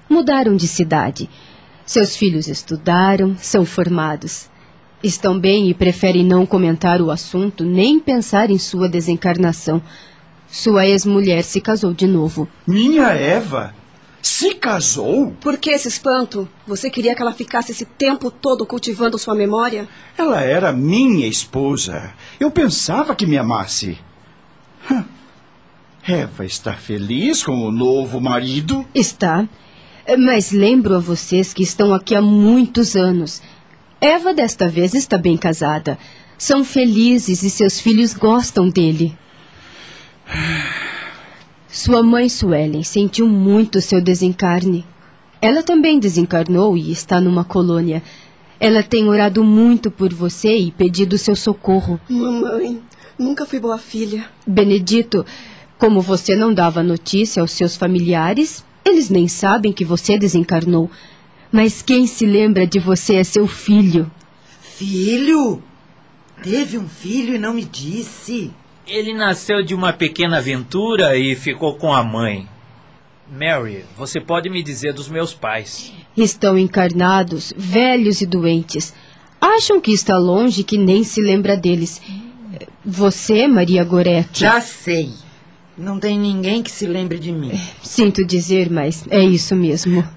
Mudaram 0.08 0.56
de 0.56 0.68
cidade. 0.68 1.30
Seus 1.86 2.16
filhos 2.16 2.48
estudaram, 2.48 3.36
são 3.38 3.66
formados. 3.66 4.50
Estão 5.04 5.38
bem 5.38 5.70
e 5.70 5.74
preferem 5.74 6.24
não 6.24 6.46
comentar 6.46 7.02
o 7.02 7.12
assunto 7.12 7.66
nem 7.66 8.00
pensar 8.00 8.50
em 8.50 8.58
sua 8.58 8.88
desencarnação. 8.88 9.82
Sua 10.48 10.86
ex-mulher 10.88 11.44
se 11.44 11.60
casou 11.60 11.94
de 11.94 12.08
novo. 12.08 12.48
Minha 12.66 13.08
Eva? 13.10 13.76
Se 14.22 14.54
casou? 14.56 15.36
Por 15.42 15.58
que 15.58 15.72
esse 15.72 15.90
espanto? 15.90 16.48
Você 16.66 16.90
queria 16.90 17.14
que 17.14 17.22
ela 17.22 17.34
ficasse 17.34 17.74
esse 17.74 17.84
tempo 17.84 18.32
todo 18.32 18.66
cultivando 18.66 19.18
sua 19.18 19.36
memória? 19.36 19.86
Ela 20.18 20.42
era 20.42 20.72
minha 20.72 21.28
esposa. 21.28 22.14
Eu 22.40 22.50
pensava 22.50 23.14
que 23.14 23.26
me 23.26 23.38
amasse. 23.38 23.98
Eva 26.08 26.46
está 26.46 26.74
feliz 26.74 27.44
com 27.44 27.68
o 27.68 27.72
novo 27.72 28.22
marido? 28.22 28.86
Está. 28.96 29.46
Mas 30.20 30.52
lembro 30.52 30.96
a 30.96 31.00
vocês 31.00 31.54
que 31.54 31.64
estão 31.64 31.94
aqui 31.94 32.14
há 32.14 32.22
muitos 32.22 32.96
anos. 32.96 33.42
Eva 34.02 34.34
desta 34.34 34.68
vez 34.68 34.94
está 34.94 35.18
bem 35.18 35.38
casada. 35.38 35.98
São 36.38 36.64
felizes 36.64 37.42
e 37.42 37.50
seus 37.50 37.80
filhos 37.80 38.14
gostam 38.14 38.68
dele. 38.68 39.18
Sua 41.70 42.04
mãe 42.04 42.28
Suelen 42.28 42.84
sentiu 42.84 43.28
muito 43.28 43.80
seu 43.80 44.02
desencarne. 44.02 44.86
Ela 45.42 45.64
também 45.64 46.00
desencarnou 46.00 46.78
e 46.78 46.92
está 46.92 47.22
numa 47.22 47.46
colônia. 47.46 48.04
Ela 48.60 48.84
tem 48.84 49.08
orado 49.08 49.44
muito 49.44 49.90
por 49.90 50.14
você 50.14 50.56
e 50.58 50.72
pedido 50.72 51.18
seu 51.18 51.36
socorro. 51.36 52.00
Mamãe, 52.10 52.82
nunca 53.18 53.46
fui 53.46 53.60
boa 53.60 53.78
filha. 53.78 54.26
Benedito, 54.46 55.26
como 55.78 56.02
você 56.02 56.36
não 56.36 56.54
dava 56.54 56.84
notícia 56.84 57.42
aos 57.42 57.52
seus 57.52 57.76
familiares, 57.76 58.64
eles 58.86 59.10
nem 59.10 59.28
sabem 59.28 59.72
que 59.72 59.86
você 59.86 60.18
desencarnou. 60.18 60.90
Mas 61.52 61.82
quem 61.82 62.08
se 62.08 62.26
lembra 62.26 62.66
de 62.66 62.80
você 62.80 63.16
é 63.16 63.24
seu 63.24 63.48
filho. 63.48 64.12
Filho? 64.62 65.62
Teve 66.42 66.78
um 66.78 66.88
filho 66.88 67.36
e 67.36 67.40
não 67.40 67.54
me 67.54 67.64
disse. 67.64 68.52
Ele 68.88 69.14
nasceu 69.14 69.64
de 69.64 69.74
uma 69.74 69.94
pequena 69.94 70.38
aventura 70.38 71.18
e 71.18 71.36
ficou 71.36 71.76
com 71.76 71.94
a 71.94 72.04
mãe. 72.04 72.48
Mary, 73.32 73.86
você 73.98 74.20
pode 74.20 74.50
me 74.50 74.62
dizer 74.62 74.94
dos 74.94 75.08
meus 75.08 75.34
pais? 75.34 75.94
Estão 76.18 76.58
encarnados, 76.58 77.54
velhos 77.56 78.22
e 78.22 78.26
doentes. 78.26 78.94
Acham 79.40 79.80
que 79.80 79.92
está 79.92 80.18
longe 80.18 80.64
que 80.64 80.78
nem 80.78 81.04
se 81.04 81.22
lembra 81.22 81.56
deles. 81.56 82.02
Você, 82.86 83.48
Maria 83.48 83.84
Goretti. 83.84 84.42
Já 84.42 84.60
sei. 84.60 85.12
Não 85.78 86.00
tem 86.00 86.20
ninguém 86.20 86.62
que 86.62 86.72
se 86.72 86.86
lembre 86.86 87.18
de 87.18 87.32
mim. 87.32 87.60
Sinto 87.82 88.24
dizer, 88.24 88.70
mas 88.70 89.06
é 89.10 89.24
isso 89.24 89.56
mesmo. 89.56 90.08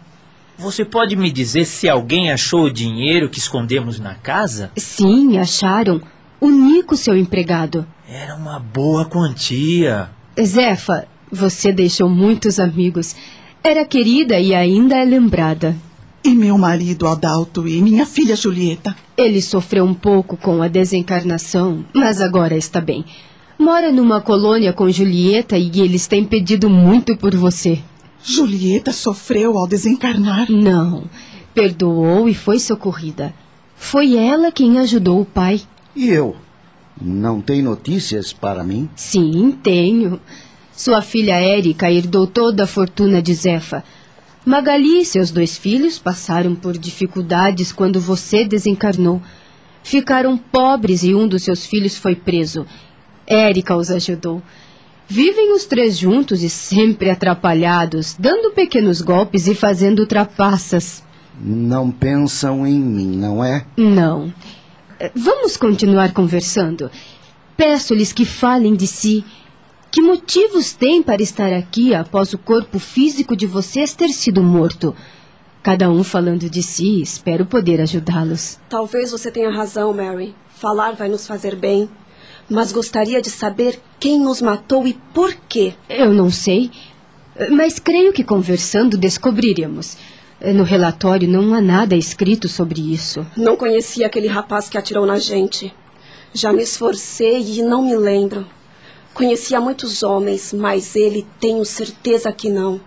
Você 0.59 0.85
pode 0.85 1.17
me 1.17 1.31
dizer 1.31 1.65
se 1.65 1.89
alguém 1.89 2.31
achou 2.31 2.65
o 2.65 2.73
dinheiro 2.73 3.31
que 3.31 3.39
escondemos 3.39 3.99
na 3.99 4.15
casa? 4.15 4.71
Sim, 4.77 5.39
acharam. 5.39 6.01
O 6.41 6.51
Nico, 6.51 6.97
seu 6.97 7.17
empregado. 7.17 7.87
Era 8.09 8.35
uma 8.35 8.59
boa 8.59 9.07
quantia. 9.07 10.11
Zefa, 10.43 11.07
você 11.33 11.73
deixou 11.73 12.09
muitos 12.09 12.61
amigos. 12.61 13.17
Era 13.65 13.85
querida 13.85 14.39
e 14.39 14.55
ainda 14.55 14.97
é 14.97 15.05
lembrada. 15.05 15.75
E 16.23 16.35
meu 16.35 16.59
marido 16.59 17.07
Adalto 17.07 17.67
e 17.67 17.81
minha 17.81 18.05
filha 18.05 18.37
Julieta? 18.37 18.95
Ele 19.17 19.41
sofreu 19.41 19.85
um 19.85 19.95
pouco 19.95 20.37
com 20.37 20.61
a 20.61 20.69
desencarnação, 20.69 21.85
mas 21.95 22.21
agora 22.21 22.57
está 22.57 22.81
bem. 22.81 23.05
Mora 23.59 23.91
numa 23.91 24.21
colônia 24.21 24.73
com 24.73 24.91
Julieta 24.91 25.57
e 25.57 25.81
eles 25.81 26.07
têm 26.07 26.25
pedido 26.25 26.69
muito 26.69 27.17
por 27.17 27.35
você. 27.35 27.79
Julieta 28.23 28.93
sofreu 28.93 29.57
ao 29.57 29.67
desencarnar? 29.67 30.51
Não. 30.51 31.05
Perdoou 31.55 32.29
e 32.29 32.35
foi 32.35 32.59
socorrida. 32.59 33.35
Foi 33.75 34.15
ela 34.17 34.53
quem 34.53 34.79
ajudou 34.79 35.23
o 35.23 35.25
pai. 35.25 35.63
E 35.95 36.09
eu? 36.09 36.37
Não 37.01 37.41
tem 37.41 37.63
notícias 37.63 38.33
para 38.33 38.63
mim? 38.63 38.91
Sim, 38.95 39.53
tenho. 39.63 40.21
Sua 40.73 41.01
filha 41.01 41.41
Érica 41.41 41.91
herdou 41.91 42.27
toda 42.27 42.65
a 42.65 42.67
fortuna 42.67 43.23
de 43.23 43.33
Zefa. 43.33 43.83
Magali 44.45 45.01
e 45.01 45.05
seus 45.05 45.31
dois 45.31 45.57
filhos 45.57 45.99
passaram 45.99 46.55
por 46.55 46.77
dificuldades 46.77 47.73
quando 47.73 47.99
você 48.01 48.45
desencarnou. 48.45 49.21
Ficaram 49.83 50.37
pobres 50.37 51.03
e 51.03 51.15
um 51.15 51.27
dos 51.27 51.43
seus 51.43 51.65
filhos 51.65 51.97
foi 51.97 52.15
preso. 52.15 52.67
Érica 53.27 53.77
os 53.77 53.91
ajudou. 53.91 54.43
Vivem 55.09 55.53
os 55.53 55.67
três 55.67 55.97
juntos 55.97 56.43
e 56.43 56.51
sempre 56.51 57.11
atrapalhados, 57.11 58.17
dando 58.19 58.53
pequenos 58.53 59.01
golpes 59.01 59.47
e 59.47 59.55
fazendo 59.55 60.07
trapaças. 60.07 61.03
Não 61.41 61.91
pensam 61.91 62.67
em 62.67 62.79
mim, 62.79 63.17
não 63.17 63.45
é? 63.45 63.65
Não. 63.77 64.33
Vamos 65.15 65.57
continuar 65.57 66.13
conversando. 66.13 66.91
Peço-lhes 67.57 68.13
que 68.13 68.25
falem 68.25 68.75
de 68.75 68.87
si. 68.87 69.25
Que 69.91 70.03
motivos 70.03 70.73
têm 70.73 71.03
para 71.03 71.23
estar 71.23 71.53
aqui 71.53 71.95
após 71.95 72.33
o 72.33 72.39
corpo 72.39 72.79
físico 72.79 73.37
de 73.37 73.47
vocês 73.47 73.95
ter 73.95 74.09
sido 74.09 74.43
morto? 74.43 74.95
Cada 75.63 75.91
um 75.91 76.05
falando 76.05 76.51
de 76.51 76.63
si, 76.63 77.01
espero 77.01 77.47
poder 77.47 77.81
ajudá-los. 77.81 78.59
Talvez 78.69 79.11
você 79.11 79.31
tenha 79.31 79.51
razão, 79.51 79.93
Mary. 79.93 80.35
Falar 80.49 80.93
vai 80.93 81.09
nos 81.09 81.27
fazer 81.27 81.57
bem. 81.57 81.89
Mas 82.49 82.73
gostaria 82.73 83.21
de 83.21 83.31
saber 83.31 83.81
quem 83.99 84.21
nos 84.21 84.41
matou 84.41 84.87
e 84.87 84.95
por 85.13 85.35
quê. 85.49 85.75
Eu 85.89 86.13
não 86.13 86.31
sei, 86.31 86.71
mas 87.51 87.79
creio 87.79 88.13
que 88.13 88.23
conversando 88.23 88.97
descobriremos. 88.97 89.97
No 90.41 90.63
relatório 90.65 91.29
não 91.29 91.55
há 91.55 91.61
nada 91.61 91.97
escrito 91.97 92.49
sobre 92.49 92.81
isso. 92.81 93.27
Não 93.37 93.57
conhecia 93.57 94.07
aquele 94.07 94.29
rapaz 94.29 94.69
que 94.69 94.79
atirou 94.79 95.07
na 95.07 95.19
gente. 95.19 95.75
Já 96.33 96.53
me 96.53 96.63
esforcei 96.63 97.41
e 97.41 97.63
não 97.63 97.83
me 97.83 97.97
lembro. 97.97 98.47
Conhecia 99.15 99.61
muitos 99.61 100.03
homens, 100.03 100.53
mas 100.53 100.95
ele 100.95 101.27
tenho 101.41 101.65
certeza 101.65 102.31
que 102.31 102.51
não. 102.51 102.81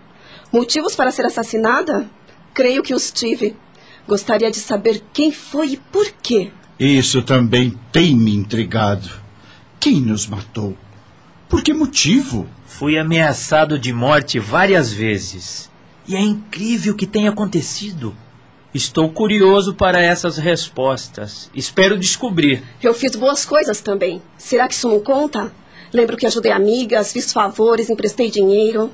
Motivos 0.54 0.95
para 0.95 1.12
ser 1.12 1.26
assassinada? 1.26 2.10
Creio 2.54 2.84
que 2.84 2.93
os 2.93 3.12
tive. 3.12 3.56
Gostaria 4.08 4.52
de 4.52 4.58
saber 4.58 5.04
quem 5.12 5.32
foi 5.32 5.74
e 5.74 5.78
por 5.78 6.08
quê. 6.22 6.52
Isso 6.80 7.22
também 7.24 7.74
tem 7.91 8.15
me 8.15 8.36
intrigado. 8.36 9.10
Quem 9.80 10.02
nos 10.02 10.28
matou? 10.28 10.76
Por 11.48 11.63
que 11.63 11.74
motivo? 11.74 12.46
Fui 12.65 12.98
ameaçado 12.98 13.80
de 13.80 13.94
morte 13.94 14.38
várias 14.38 14.92
vezes. 14.92 15.70
E 16.06 16.15
é 16.15 16.20
incrível 16.20 16.96
que 16.96 17.08
tenha 17.08 17.30
acontecido. 17.30 18.15
Estou 18.74 19.10
curioso 19.10 19.74
para 19.74 20.02
essas 20.02 20.38
respostas. 20.38 21.50
Espero 21.56 21.98
descobrir. 21.98 22.62
Eu 22.84 22.94
fiz 22.94 23.15
boas 23.15 23.46
coisas 23.46 23.80
também. 23.80 24.22
Será 24.38 24.68
que 24.68 24.74
isso 24.74 24.89
não 24.89 25.00
conta? 25.00 25.52
Lembro 25.94 26.18
que 26.18 26.28
ajudei 26.28 26.52
amigas, 26.52 27.13
fiz 27.13 27.32
favores, 27.32 27.89
emprestei 27.89 28.30
dinheiro. 28.30 28.92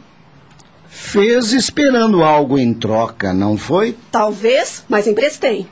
Fez 0.87 1.51
esperando 1.51 2.23
algo 2.23 2.57
em 2.57 2.73
troca, 2.73 3.33
não 3.33 3.57
foi? 3.57 3.97
Talvez, 4.11 4.85
mas 4.87 5.07
emprestei. 5.07 5.67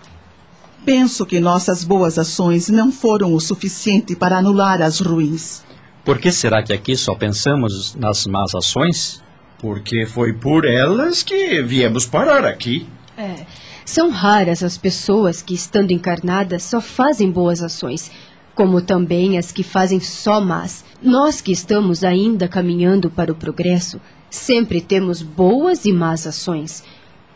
Penso 0.85 1.25
que 1.25 1.39
nossas 1.39 1.83
boas 1.83 2.19
ações 2.19 2.67
não 2.67 2.91
foram 2.91 3.33
o 3.33 3.39
suficiente 3.39 4.15
para 4.15 4.37
anular 4.37 4.81
as 4.81 4.99
ruins. 4.99 5.63
Por 6.03 6.19
que 6.19 6.31
será 6.31 6.61
que 6.61 6.73
aqui 6.73 6.97
só 6.97 7.15
pensamos 7.15 7.95
nas 7.95 8.25
más 8.25 8.53
ações? 8.53 9.23
Porque 9.59 10.05
foi 10.05 10.33
por 10.33 10.65
elas 10.65 11.23
que 11.23 11.61
viemos 11.61 12.05
parar 12.05 12.43
aqui. 12.43 12.85
É. 13.17 13.45
São 13.85 14.09
raras 14.09 14.61
as 14.61 14.77
pessoas 14.77 15.41
que, 15.41 15.53
estando 15.53 15.91
encarnadas, 15.91 16.63
só 16.63 16.81
fazem 16.81 17.31
boas 17.31 17.61
ações, 17.61 18.11
como 18.53 18.81
também 18.81 19.37
as 19.37 19.53
que 19.53 19.63
fazem 19.63 20.01
só 20.01 20.41
más. 20.41 20.83
Nós 21.01 21.39
que 21.39 21.53
estamos 21.53 22.03
ainda 22.03 22.47
caminhando 22.47 23.09
para 23.09 23.31
o 23.31 23.35
progresso, 23.35 24.01
sempre 24.29 24.81
temos 24.81 25.21
boas 25.21 25.85
e 25.85 25.93
más 25.93 26.27
ações. 26.27 26.83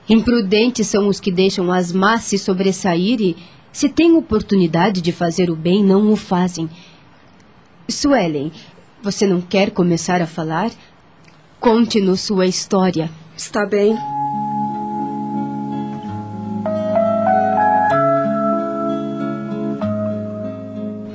Imprudentes 0.10 0.88
são 0.88 1.08
os 1.08 1.20
que 1.20 1.32
deixam 1.32 1.72
as 1.72 1.92
más 1.92 2.24
se 2.24 2.38
sobressair 2.38 3.20
e, 3.20 3.36
se 3.72 3.90
têm 3.90 4.16
oportunidade 4.16 5.02
de 5.02 5.12
fazer 5.12 5.50
o 5.50 5.56
bem, 5.56 5.84
não 5.84 6.12
o 6.12 6.16
fazem. 6.16 6.70
Suelen, 7.90 8.52
você 9.04 9.28
não 9.28 9.42
quer 9.42 9.72
começar 9.72 10.22
a 10.22 10.28
falar? 10.28 10.72
Conte-nos 11.60 12.22
sua 12.22 12.46
história. 12.46 13.10
Está 13.36 13.66
bem. 13.66 13.96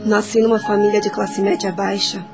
Nasci 0.05 0.41
numa 0.41 0.59
família 0.59 1.01
de 1.01 1.11
classe 1.11 1.41
média 1.41 1.73
baixa. 1.73 2.25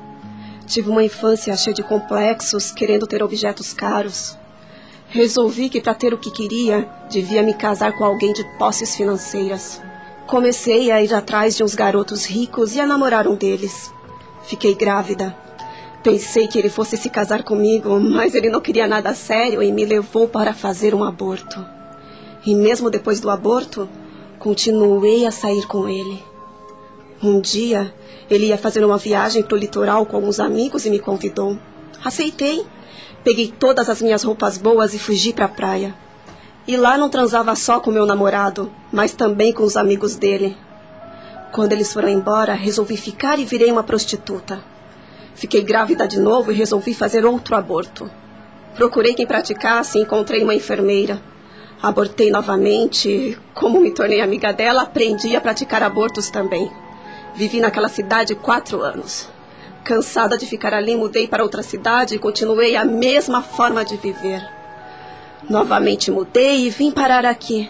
Tive 0.67 0.89
uma 0.89 1.03
infância 1.03 1.55
cheia 1.55 1.73
de 1.73 1.83
complexos, 1.83 2.71
querendo 2.71 3.07
ter 3.07 3.23
objetos 3.23 3.73
caros. 3.73 4.38
Resolvi 5.11 5.69
que 5.69 5.81
para 5.81 5.95
ter 5.95 6.13
o 6.13 6.17
que 6.19 6.29
queria, 6.29 6.87
devia 7.09 7.41
me 7.41 7.55
casar 7.55 7.97
com 7.97 8.05
alguém 8.05 8.31
de 8.31 8.43
posses 8.59 8.95
financeiras. 8.95 9.81
Comecei 10.27 10.91
a 10.91 11.01
ir 11.01 11.11
atrás 11.13 11.57
de 11.57 11.63
uns 11.63 11.73
garotos 11.73 12.25
ricos 12.25 12.75
e 12.75 12.79
a 12.79 12.85
namorar 12.85 13.27
um 13.27 13.35
deles. 13.35 13.91
Fiquei 14.43 14.75
grávida. 14.75 15.35
Pensei 16.03 16.47
que 16.47 16.59
ele 16.59 16.69
fosse 16.69 16.95
se 16.95 17.09
casar 17.09 17.43
comigo, 17.43 17.99
mas 17.99 18.35
ele 18.35 18.51
não 18.51 18.61
queria 18.61 18.87
nada 18.87 19.15
sério 19.15 19.63
e 19.63 19.71
me 19.71 19.83
levou 19.83 20.27
para 20.27 20.53
fazer 20.53 20.93
um 20.93 21.03
aborto. 21.03 21.65
E 22.45 22.53
mesmo 22.53 22.91
depois 22.91 23.19
do 23.19 23.31
aborto, 23.31 23.89
continuei 24.37 25.25
a 25.25 25.31
sair 25.31 25.65
com 25.65 25.89
ele. 25.89 26.23
Um 27.21 27.41
dia, 27.41 27.93
ele 28.29 28.45
ia 28.45 28.57
fazer 28.57 28.85
uma 28.85 28.97
viagem 28.97 29.41
para 29.41 29.55
o 29.55 29.59
litoral 29.59 30.05
com 30.05 30.15
alguns 30.15 30.39
amigos 30.39 30.85
e 30.85 30.91
me 30.91 30.99
convidou. 30.99 31.57
Aceitei. 32.05 32.63
Peguei 33.23 33.47
todas 33.47 33.89
as 33.89 34.01
minhas 34.01 34.23
roupas 34.23 34.57
boas 34.57 34.93
e 34.93 34.99
fugi 34.99 35.33
para 35.33 35.45
a 35.45 35.49
praia. 35.49 35.93
E 36.67 36.77
lá 36.77 36.97
não 36.97 37.09
transava 37.09 37.55
só 37.55 37.79
com 37.79 37.91
meu 37.91 38.05
namorado, 38.05 38.71
mas 38.91 39.13
também 39.13 39.51
com 39.51 39.63
os 39.63 39.75
amigos 39.75 40.15
dele. 40.15 40.55
Quando 41.51 41.73
eles 41.73 41.91
foram 41.91 42.09
embora, 42.09 42.53
resolvi 42.53 42.95
ficar 42.95 43.39
e 43.39 43.45
virei 43.45 43.71
uma 43.71 43.83
prostituta. 43.83 44.63
Fiquei 45.33 45.61
grávida 45.61 46.07
de 46.07 46.19
novo 46.19 46.51
e 46.51 46.55
resolvi 46.55 46.93
fazer 46.93 47.25
outro 47.25 47.55
aborto. 47.55 48.09
Procurei 48.75 49.13
quem 49.13 49.25
praticasse 49.25 49.97
e 49.97 50.01
encontrei 50.01 50.43
uma 50.43 50.53
enfermeira. 50.53 51.21
Abortei 51.81 52.29
novamente. 52.29 53.37
Como 53.53 53.79
me 53.79 53.91
tornei 53.91 54.21
amiga 54.21 54.53
dela, 54.53 54.83
aprendi 54.83 55.35
a 55.35 55.41
praticar 55.41 55.81
abortos 55.81 56.29
também. 56.29 56.71
Vivi 57.35 57.59
naquela 57.59 57.89
cidade 57.89 58.35
quatro 58.35 58.81
anos. 58.81 59.29
Cansada 59.83 60.37
de 60.37 60.45
ficar 60.45 60.73
ali, 60.73 60.95
mudei 60.95 61.27
para 61.27 61.43
outra 61.43 61.63
cidade 61.63 62.15
e 62.15 62.19
continuei 62.19 62.75
a 62.75 62.85
mesma 62.85 63.41
forma 63.41 63.83
de 63.83 63.97
viver. 63.97 64.41
Novamente 65.49 66.11
mudei 66.11 66.67
e 66.67 66.69
vim 66.69 66.91
parar 66.91 67.25
aqui. 67.25 67.69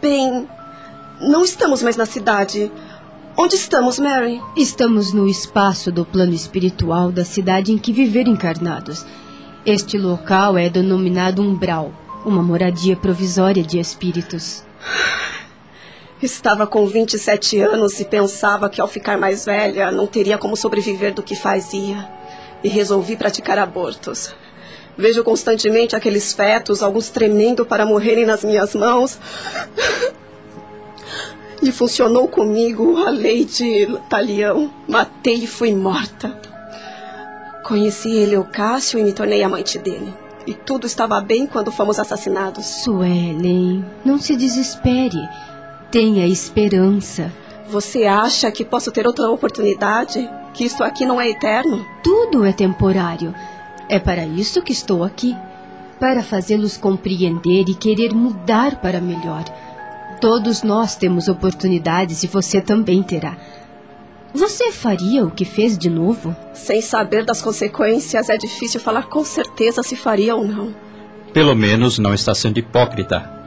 Bem, 0.00 0.48
não 1.20 1.44
estamos 1.44 1.82
mais 1.82 1.96
na 1.96 2.06
cidade. 2.06 2.70
Onde 3.36 3.56
estamos, 3.56 3.98
Mary? 3.98 4.40
Estamos 4.56 5.12
no 5.12 5.26
espaço 5.26 5.90
do 5.90 6.04
plano 6.04 6.34
espiritual 6.34 7.10
da 7.10 7.24
cidade 7.24 7.72
em 7.72 7.78
que 7.78 7.92
viver 7.92 8.28
encarnados. 8.28 9.06
Este 9.64 9.96
local 9.96 10.58
é 10.58 10.68
denominado 10.68 11.40
umbral, 11.40 11.92
uma 12.26 12.42
moradia 12.42 12.96
provisória 12.96 13.62
de 13.62 13.78
espíritos. 13.78 14.64
Estava 16.22 16.68
com 16.68 16.86
27 16.86 17.58
anos 17.60 17.98
e 17.98 18.04
pensava 18.04 18.70
que 18.70 18.80
ao 18.80 18.86
ficar 18.86 19.18
mais 19.18 19.44
velha 19.44 19.90
não 19.90 20.06
teria 20.06 20.38
como 20.38 20.56
sobreviver 20.56 21.12
do 21.12 21.22
que 21.22 21.34
fazia. 21.34 22.08
E 22.62 22.68
resolvi 22.68 23.16
praticar 23.16 23.58
abortos. 23.58 24.32
Vejo 24.96 25.24
constantemente 25.24 25.96
aqueles 25.96 26.32
fetos, 26.32 26.80
alguns 26.80 27.08
tremendo 27.08 27.66
para 27.66 27.84
morrerem 27.84 28.24
nas 28.24 28.44
minhas 28.44 28.72
mãos. 28.72 29.18
E 31.60 31.72
funcionou 31.72 32.28
comigo 32.28 32.98
a 32.98 33.10
lei 33.10 33.44
de 33.44 33.88
Talião. 34.08 34.72
Matei 34.86 35.42
e 35.42 35.46
fui 35.48 35.74
morta. 35.74 36.40
Conheci 37.64 38.10
ele, 38.10 38.36
o 38.36 38.44
Cássio, 38.44 38.98
e 38.98 39.02
me 39.02 39.12
tornei 39.12 39.42
amante 39.42 39.76
dele. 39.76 40.14
E 40.46 40.54
tudo 40.54 40.86
estava 40.86 41.20
bem 41.20 41.46
quando 41.46 41.72
fomos 41.72 41.98
assassinados. 41.98 42.64
Suelen, 42.66 43.84
não 44.04 44.20
se 44.20 44.36
desespere. 44.36 45.18
Tenha 45.92 46.26
esperança. 46.26 47.30
Você 47.68 48.04
acha 48.04 48.50
que 48.50 48.64
posso 48.64 48.90
ter 48.90 49.06
outra 49.06 49.30
oportunidade? 49.30 50.26
Que 50.54 50.64
isto 50.64 50.82
aqui 50.82 51.04
não 51.04 51.20
é 51.20 51.28
eterno? 51.28 51.86
Tudo 52.02 52.46
é 52.46 52.52
temporário. 52.52 53.34
É 53.90 53.98
para 53.98 54.24
isso 54.24 54.62
que 54.62 54.72
estou 54.72 55.04
aqui 55.04 55.36
para 56.00 56.22
fazê-los 56.22 56.78
compreender 56.78 57.68
e 57.68 57.74
querer 57.74 58.14
mudar 58.14 58.80
para 58.80 59.02
melhor. 59.02 59.44
Todos 60.18 60.62
nós 60.62 60.96
temos 60.96 61.28
oportunidades 61.28 62.22
e 62.22 62.26
você 62.26 62.62
também 62.62 63.02
terá. 63.02 63.36
Você 64.32 64.72
faria 64.72 65.26
o 65.26 65.30
que 65.30 65.44
fez 65.44 65.76
de 65.76 65.90
novo? 65.90 66.34
Sem 66.54 66.80
saber 66.80 67.22
das 67.22 67.42
consequências, 67.42 68.30
é 68.30 68.38
difícil 68.38 68.80
falar 68.80 69.10
com 69.10 69.22
certeza 69.26 69.82
se 69.82 69.94
faria 69.94 70.34
ou 70.34 70.48
não. 70.48 70.74
Pelo 71.34 71.54
menos 71.54 71.98
não 71.98 72.14
está 72.14 72.34
sendo 72.34 72.58
hipócrita. 72.58 73.41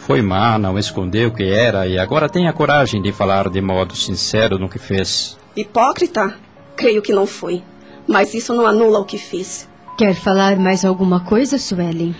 Foi 0.00 0.22
má, 0.22 0.58
não 0.58 0.78
escondeu 0.78 1.28
o 1.28 1.32
que 1.32 1.44
era 1.44 1.86
e 1.86 1.98
agora 1.98 2.28
tem 2.28 2.48
a 2.48 2.52
coragem 2.52 3.02
de 3.02 3.12
falar 3.12 3.50
de 3.50 3.60
modo 3.60 3.94
sincero 3.94 4.58
no 4.58 4.68
que 4.68 4.78
fez. 4.78 5.38
Hipócrita? 5.54 6.36
Creio 6.74 7.02
que 7.02 7.12
não 7.12 7.26
fui. 7.26 7.62
Mas 8.08 8.32
isso 8.32 8.54
não 8.54 8.66
anula 8.66 8.98
o 8.98 9.04
que 9.04 9.18
fiz. 9.18 9.68
Quer 9.98 10.14
falar 10.14 10.56
mais 10.56 10.86
alguma 10.86 11.20
coisa, 11.20 11.58
Suelen? 11.58 12.16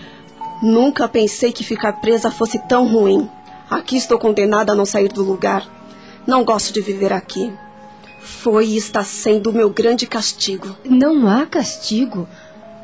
Nunca 0.61 1.07
pensei 1.07 1.51
que 1.51 1.63
ficar 1.63 1.93
presa 1.93 2.29
fosse 2.29 2.59
tão 2.67 2.87
ruim. 2.87 3.27
Aqui 3.69 3.97
estou 3.97 4.19
condenada 4.19 4.73
a 4.73 4.75
não 4.75 4.85
sair 4.85 5.09
do 5.09 5.23
lugar. 5.23 5.65
Não 6.25 6.45
gosto 6.45 6.71
de 6.71 6.81
viver 6.81 7.11
aqui. 7.11 7.51
Foi 8.21 8.67
e 8.67 8.77
está 8.77 9.03
sendo 9.03 9.49
o 9.49 9.53
meu 9.53 9.71
grande 9.71 10.05
castigo. 10.05 10.77
Não 10.85 11.27
há 11.27 11.47
castigo. 11.47 12.27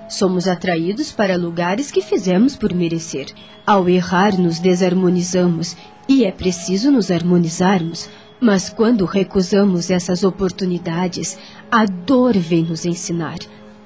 Somos 0.07 0.47
atraídos 0.47 1.11
para 1.11 1.37
lugares 1.37 1.91
que 1.91 2.01
fizemos 2.01 2.55
por 2.55 2.73
merecer. 2.73 3.27
Ao 3.65 3.89
errar, 3.89 4.37
nos 4.37 4.59
desarmonizamos 4.59 5.75
e 6.07 6.23
é 6.23 6.31
preciso 6.31 6.91
nos 6.91 7.11
harmonizarmos. 7.11 8.09
Mas 8.39 8.69
quando 8.69 9.05
recusamos 9.05 9.89
essas 9.89 10.23
oportunidades, 10.23 11.37
a 11.71 11.85
dor 11.85 12.37
vem 12.37 12.63
nos 12.63 12.85
ensinar. 12.85 13.37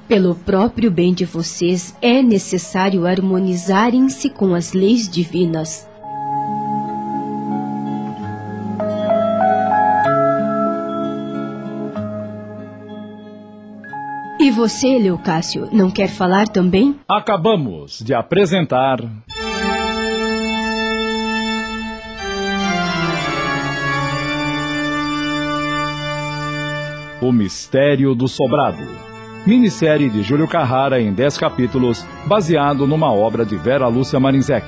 Pelo 0.07 0.35
próprio 0.35 0.91
bem 0.91 1.13
de 1.13 1.23
vocês, 1.23 1.95
é 2.01 2.21
necessário 2.21 3.07
harmonizarem-se 3.07 4.29
com 4.29 4.53
as 4.53 4.73
leis 4.73 5.09
divinas. 5.09 5.87
E 14.51 14.53
você, 14.53 14.99
Leucácio, 14.99 15.69
não 15.71 15.89
quer 15.89 16.09
falar 16.09 16.45
também? 16.45 16.99
Acabamos 17.07 18.01
de 18.03 18.13
apresentar. 18.13 18.99
O 27.21 27.31
Mistério 27.31 28.13
do 28.13 28.27
Sobrado. 28.27 28.85
Minissérie 29.47 30.09
de 30.09 30.21
Júlio 30.21 30.49
Carrara 30.49 31.01
em 31.01 31.13
10 31.13 31.37
capítulos, 31.37 32.05
baseado 32.25 32.85
numa 32.85 33.09
obra 33.09 33.45
de 33.45 33.55
Vera 33.55 33.87
Lúcia 33.87 34.19
Marinzec. 34.19 34.67